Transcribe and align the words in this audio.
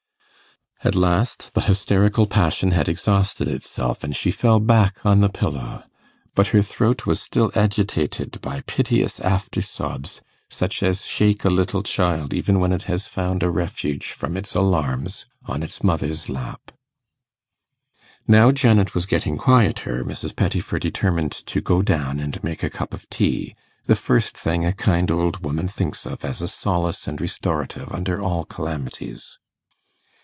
At 0.83 0.95
last 0.95 1.53
the 1.53 1.61
hysterical 1.61 2.25
passion 2.25 2.71
had 2.71 2.89
exhausted 2.89 3.47
itself, 3.47 4.03
and 4.03 4.15
she 4.15 4.31
fell 4.31 4.59
back 4.59 5.05
on 5.05 5.19
the 5.21 5.29
pillow; 5.29 5.83
but 6.33 6.47
her 6.47 6.63
throat 6.63 7.05
was 7.05 7.21
still 7.21 7.51
agitated 7.53 8.41
by 8.41 8.61
piteous 8.61 9.19
after 9.19 9.61
sobs, 9.61 10.21
such 10.49 10.81
as 10.81 11.05
shake 11.05 11.45
a 11.45 11.51
little 11.51 11.83
child 11.83 12.33
even 12.33 12.59
when 12.59 12.71
it 12.73 12.85
has 12.89 13.05
found 13.07 13.43
a 13.43 13.51
refuge 13.51 14.07
from 14.13 14.35
its 14.35 14.55
alarms 14.55 15.27
on 15.45 15.61
its 15.61 15.83
mother's 15.83 16.29
lap. 16.29 16.71
Now 18.27 18.51
Janet 18.51 18.95
was 18.95 19.05
getting 19.05 19.37
quieter, 19.37 20.03
Mrs. 20.03 20.35
Pettifer 20.35 20.79
determined 20.79 21.33
to 21.45 21.61
go 21.61 21.83
down 21.83 22.19
and 22.19 22.43
make 22.43 22.63
a 22.63 22.71
cup 22.71 22.95
of 22.95 23.07
tea, 23.11 23.53
the 23.85 23.93
first 23.95 24.35
thing 24.35 24.65
a 24.65 24.73
kind 24.73 25.11
old 25.11 25.43
woman 25.45 25.67
thinks 25.67 26.07
of 26.07 26.25
as 26.25 26.41
a 26.41 26.47
solace 26.47 27.07
and 27.07 27.21
restorative 27.21 27.91
under 27.91 28.19
all 28.19 28.45
calamities. 28.45 29.37